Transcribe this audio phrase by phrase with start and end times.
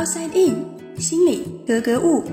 [0.00, 0.64] Outside In，
[0.98, 2.24] 心里格格物。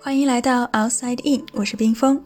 [0.00, 2.24] 欢迎来到 Outside In，我是冰峰。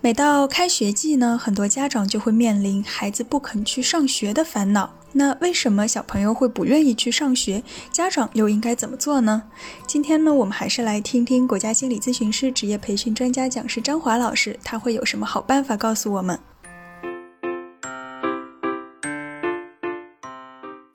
[0.00, 4.92] 每到开学季呢，很多家长就会面临孩子不肯去上学的烦恼。
[5.12, 7.62] 那为什么小朋友会不愿意去上学？
[7.92, 9.44] 家长又应该怎么做呢？
[9.86, 16.36] 今天呢，我们还是来听听国家心理咨询师职业培训专家讲师张华老师，他会有什么好办法告诉我们。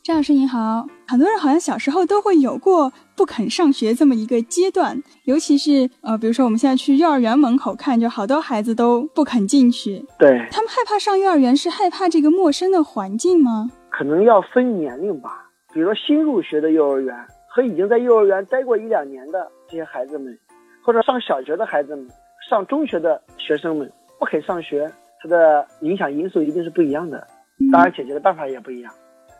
[0.04, 10.03] 张老师您好，很多人好像小时候都会有过不肯上学这么一个阶段，尤其是呃，比如说我们现在去幼儿园门口看，就好多孩子都不肯进去。
[10.17, 13.70] 对，他们害怕上幼儿园，是害怕这个陌生的环境吗？
[13.91, 17.15] 可能要分年龄吧，比如说新入学的幼儿园
[17.48, 20.35] 和已经在幼儿园待过一两年的这些孩子们，
[20.84, 22.07] 或者上小学的孩子们、
[22.49, 27.27] 上中学的学生们不肯上学，它的影响因素一定是不一样的，
[27.71, 28.91] 当然解决的办法也不一样。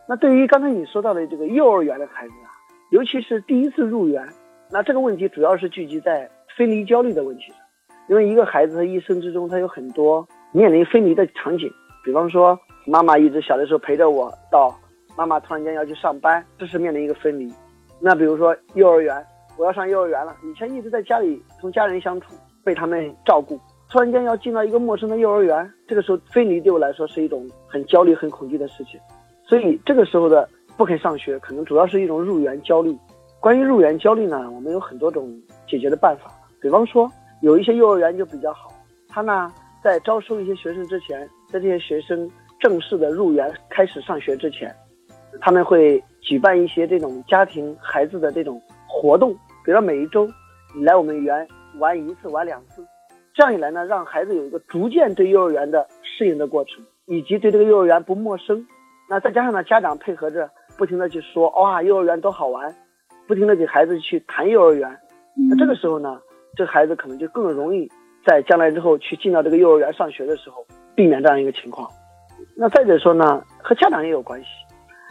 [0.08, 2.50] 那对于刚才你说到的这个幼儿园的孩子啊，
[2.90, 4.26] 尤其是第一次入园，
[4.70, 7.56] 那这个问题主要是聚集在分离焦虑的问题上，
[8.08, 11.70] 因为一个孩子他一生之中他有很多面临分离的场景，
[12.04, 12.58] 比方说。
[12.84, 14.76] 妈妈一直小的时候陪着我，到
[15.16, 17.48] 妈妈突然间要去上班，这是面临一个分离。
[18.00, 19.24] 那比如说幼儿园，
[19.56, 23.56] 我要上幼儿园了，以前一直在家里同家人相处，被他们照顾，
[23.88, 28.98] 突然间要进到一个陌生的幼儿园，这个时候分离对我来说是一种很焦虑、很恐惧的事情。
[29.52, 32.96] 所以这个时候的不肯上学，可能主要是一种入园焦虑。
[33.38, 35.30] 关于入园焦虑呢，我们有很多种
[35.68, 36.32] 解决的办法。
[36.58, 37.06] 比方说，
[37.42, 38.72] 有一些幼儿园就比较好，
[39.10, 39.52] 他呢
[39.84, 42.30] 在招收一些学生之前，在这些学生。
[42.60, 44.74] 正式的入园开始上学之前，
[45.38, 48.58] 他们会举办一些这种家庭孩子的这种
[48.88, 50.26] 活动，比如说每一周
[50.74, 51.46] 你来我们园
[51.78, 52.82] 玩一次、玩两次，
[53.34, 58.66] 这样一来呢，让孩子有一个逐渐对幼儿园的适应的过程，以及对这个幼儿园不陌生。
[59.12, 62.74] 那再加上呢，家长配合着不停的去说哇，幼儿园多好玩，
[63.28, 64.90] 不停的给孩子去谈幼儿园。
[65.50, 66.18] 那这个时候呢，
[66.56, 67.86] 这孩子可能就更容易
[68.26, 71.86] 在将来之后去进到这个幼儿园上学的时候，避免这样一个情况。
[72.56, 74.46] 那再者说呢，和家长也有关系。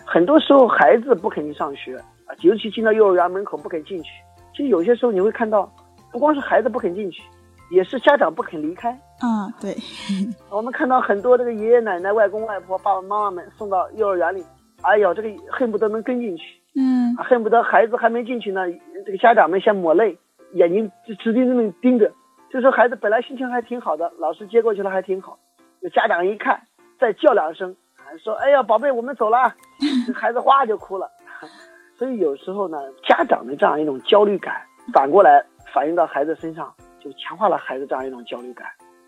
[0.04, 4.10] 很多时候孩子不肯去上学啊，尤其进到幼儿园门口不肯进去。
[4.56, 5.72] 其实有些时候你会看到，
[6.12, 7.22] 不光是孩子不肯进去，
[7.70, 9.00] 也是家长不肯离开。
[9.22, 9.76] 啊，对。
[10.50, 14.44] 我们看到很多这个爷爷奶奶、外公外婆、爸爸妈妈们送到幼儿园里，
[14.82, 16.44] 哎呦，这个恨不得能跟进去。
[16.76, 17.16] 嗯。
[17.18, 18.62] 恨不得孩子还没进去呢，
[19.06, 20.18] 这个家长们先抹泪，
[20.54, 22.12] 眼睛直盯着盯着。
[22.52, 25.38] 就说孩子本来心情还挺好的，老师接过去了还挺好，
[25.82, 26.62] 这家长一看。
[27.00, 27.76] 再叫两声，
[28.24, 29.56] 说：“哎呀，宝贝，我们走了。
[30.06, 31.10] ”这孩子哗就哭了。
[31.98, 32.78] 所以有时候呢，
[33.08, 34.62] 家长的这样一种焦虑感，
[34.94, 35.44] 反过来
[35.74, 38.68] 反映到孩子身上，就强化了孩子这样一种焦虑感。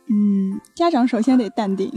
[0.10, 1.90] 嗯，家长首先得淡定。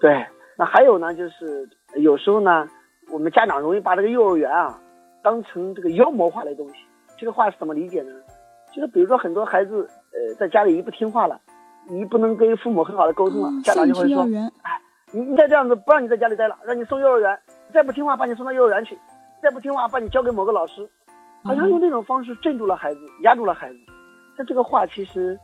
[0.00, 2.66] 对，那还有呢，就是有时候呢，
[3.10, 4.78] 我们家长容易把这个幼儿园啊，
[5.22, 6.74] 当成这个妖魔化的东西。
[7.18, 8.12] 这个话是怎么理解呢？
[8.74, 11.40] 就是比如说很多孩子，呃，在家里一不听话了，
[11.88, 14.22] 你不能跟父母很好的沟通了，家长就会说
[14.62, 14.80] ：“哎。”
[15.12, 17.36] 你你再这样子不让你在家里待了，让你送幼儿园，
[17.74, 18.96] 再不听话把你送到幼儿园去，
[19.42, 20.88] 再不听话把你交给某个老师，
[21.42, 23.76] 好像用这种方式镇住了孩子，压住了孩子。
[24.36, 25.36] 但这个话其实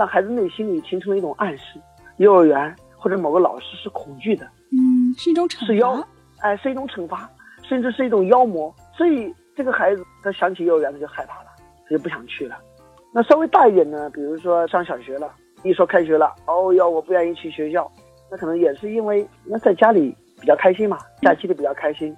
[0.00, 1.78] 让孩子内心里形成了一种暗示：
[2.16, 7.28] 幼儿园或者某个老师是恐惧的，嗯，是一种惩罚，是妖，哎，是一种惩罚，
[7.68, 8.74] 甚至是一种妖魔。
[8.96, 11.50] 所以这个孩子他想起幼儿园他就害怕了，
[11.84, 12.56] 他就不想去了。
[13.12, 15.30] 那稍微大一点呢，比如说上小学了，
[15.64, 17.86] 一说开学了，哦哟，我不愿意去学校。
[18.30, 22.16] 那可能也是因为那在家里比较开心嘛，假期里比较开心，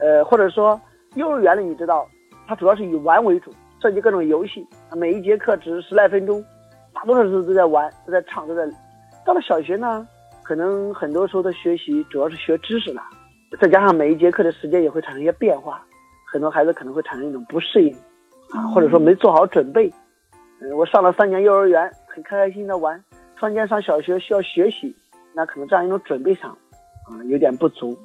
[0.00, 0.80] 呃，或者说
[1.14, 2.08] 幼儿园里你知道，
[2.48, 6.44] 它主要是以玩为主，涉及各种游戏，每一节课只是十来分钟，
[7.04, 8.66] 多数时候都在玩，都在唱，都在。
[9.24, 10.06] 到了小学呢，
[10.42, 13.02] 可能很多时候的学习主要是学知识了，
[13.60, 15.82] 再加上每一节课的时间也会产生一些变化，
[16.30, 17.94] 很多孩子可能会产生一种不适应，
[18.50, 19.92] 啊，或者说没做好准备。
[20.60, 23.02] 嗯，我上了三年幼儿园，很开开心心的玩，
[23.36, 24.94] 突然间上小学需要学习。
[25.34, 27.98] 那可能这样一种准备上，啊，有点不足。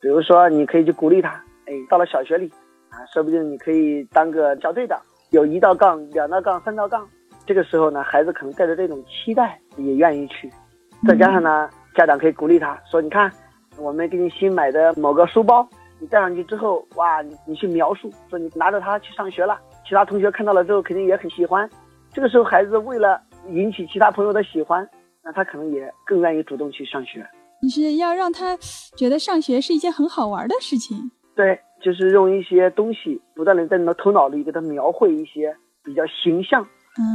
[0.00, 1.30] 比如说，你可以去鼓励他，
[1.66, 2.50] 哎，到了小学里，
[2.90, 5.00] 啊，说不定你可以当个小队长，
[5.30, 7.08] 有一道杠、两道杠、三道杠。
[7.46, 10.50] 这个时候呢，孩子可能带着这种期待，也愿意去。
[11.06, 13.30] 再加上呢，家长可以鼓励他说：“你看，
[13.78, 15.68] 我们给你新买的某个书包，
[16.00, 21.68] 你带上去之后，哇，你你去描述，说你拿着它去上学了，其他同学看到了之后肯定也很喜欢。
[22.12, 23.20] 这个时候，孩子为了
[23.50, 24.88] 引起其他朋友的喜欢。”
[25.26, 27.26] 那他可能也更愿意主动去上学。
[27.62, 28.54] 你是要让他
[28.94, 31.10] 觉得上学是一件很好玩的事情。
[31.34, 36.62] 对，就是用一些东西不断的在你的头脑里给他描绘一些比较形象、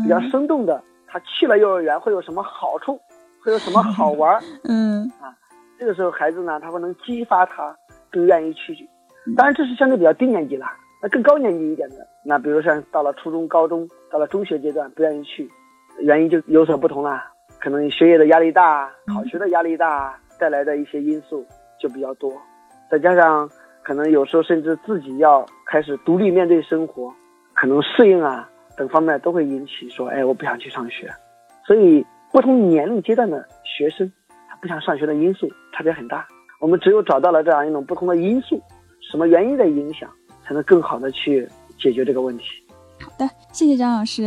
[0.03, 0.81] 比较生动的。
[1.07, 2.99] 他去了幼儿园会有什么好处？
[3.43, 4.39] 会有什么好玩？
[4.69, 5.33] 嗯啊，
[5.79, 7.75] 这个时候孩子呢，他会能激发他
[8.11, 8.75] 更愿意去
[9.37, 10.65] 当然这是相对比较低年级了。
[11.01, 15.49] 那更高年级一点的，那比如像到了初中、高中，到了中学阶段，不愿意去，
[15.99, 17.23] 原因就有所不同了。
[17.59, 21.45] 可能学业的压力大，考学的压力大，带来的一些因素
[21.79, 22.31] 就比较多。
[22.91, 23.49] 再加上
[23.81, 27.13] 可能有时候甚至自己要开始独立面对生活，
[27.53, 28.49] 可能适应啊
[28.79, 31.13] 等方面都会引起说，哎，我不想去上学。
[31.67, 34.11] 所以不同年龄阶段的学生，
[34.47, 36.25] 他不想上学的因素差别很大。
[36.59, 38.59] 我们只有找到了这样一种不同的因素，
[39.11, 40.09] 什么原因的影响。
[40.49, 41.47] 才能更好的去
[41.77, 42.45] 解决这个问题。
[42.99, 44.23] 好的，谢谢张老师。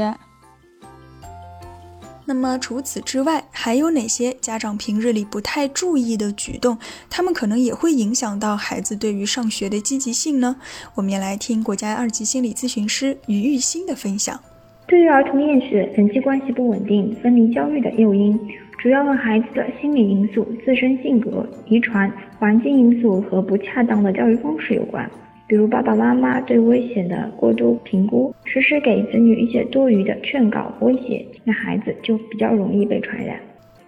[2.33, 6.79] 那么除此之外，还有哪些家长平日里不太注意的举动，
[7.11, 10.57] 他们可能也会影响到孩子对于上学的积极性呢？
[10.95, 14.41] 我们也来听国家二级心理咨询师于玉欣的分享。
[14.87, 18.41] 对于儿童厌学、人际关系不稳定、分离焦虑的诱因，
[18.79, 25.07] 主要和孩子的心理因素、自身性格、遗传、环境因素和不恰当的教育方式有关。
[25.53, 33.39] 比如爸爸妈妈对危险的过度评估，时时给子女一些多余的劝告、威胁，那孩子就比较容易被传染。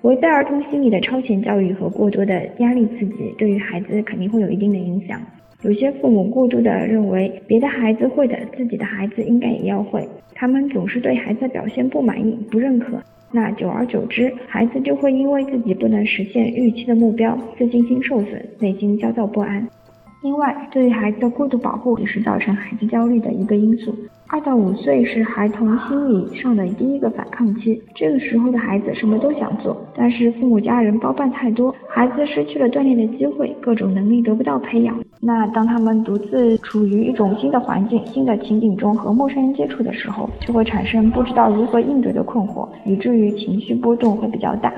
[0.03, 5.19] 围在儿童心理的超前教育和过多的压力刺激，对于孩子肯定会有一定的影响。
[5.63, 13.03] 有些父母过度的认为别的孩子会的，自己的孩子应该也要会，他们总是对孩子表现不满意、不认可，
[13.33, 19.67] 那久而久之，孩子就会因为自己不能实现预期的目标，自信心受损，内心焦躁不安。
[20.25, 23.95] 另外，对于孩子的过度保护也是造成孩子焦虑的一个因素。
[24.27, 34.99] 二到五岁是孩童心理上的第一个反抗期，这个时候的孩子什么都想做，但是父母家人包办太多，孩子失去了锻炼的机会，各种能力得不到培养。
[35.21, 44.73] 那当他们独自处于一种新的环境、新的情景中和陌生人接触的时候，就会产生不知道如何应对的困惑，以至于情绪波动会比较大。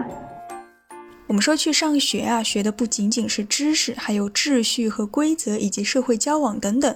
[1.27, 6.95] 我们说去上学啊，学的不仅仅是知识，还有秩序和规则，以及社会交往等等。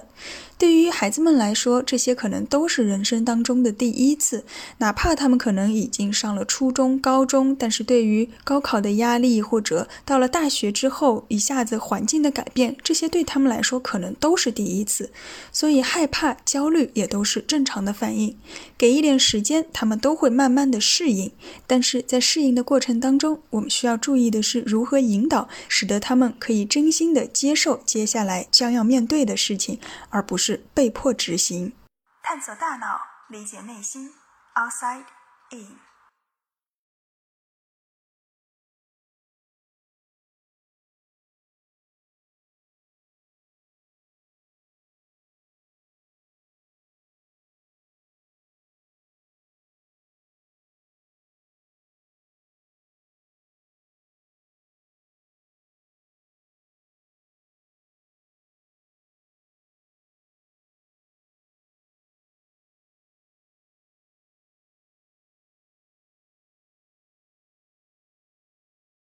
[0.57, 4.45] 对于孩子们来说，这些可能都是人生当中的第一次。
[4.77, 15.09] 哪怕他们可能已经上了初中、高中，但是对于高考的压力，或者到了大学之后一下子环境的改变，这些对他们来说可能都是第一次。
[15.51, 18.37] 所以害怕、焦虑也都是正常的反应。
[18.77, 21.31] 给一点时间，他们都会慢慢的适应。
[21.65, 29.79] 但是在适应的过程当中，我们需要注意意的是如何引导，使得他们可以真心的接受接下来将要面对的事情，
[30.09, 30.63] 而不是。
[30.73, 31.73] 被迫执行，
[32.23, 34.11] 探索大脑，理解内心
[34.55, 35.05] ，outside
[35.51, 35.90] in。